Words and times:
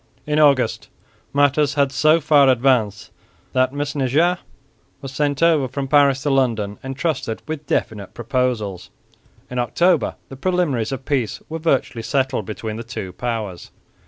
In 0.25 0.39
August 0.39 0.87
matters 1.31 1.75
had 1.75 1.91
so 1.91 2.19
far 2.19 2.49
advanced 2.49 3.11
that 3.53 3.71
Mesnager 3.71 4.39
was 4.99 5.11
sent 5.11 5.43
over 5.43 5.67
from 5.67 5.87
Paris 5.87 6.23
to 6.23 6.31
London 6.31 6.79
entrusted 6.83 7.43
with 7.47 7.67
definite 7.67 8.15
proposals. 8.15 8.89
In 9.47 9.59
October 9.59 10.15
the 10.29 10.37
preliminaries 10.37 10.91
of 10.91 11.05
peace 11.05 11.39
were 11.49 11.59
virtually 11.59 12.01
settled 12.01 12.47
between 12.47 12.77
the 12.77 12.83
two 12.83 13.13
powers. 13.13 13.69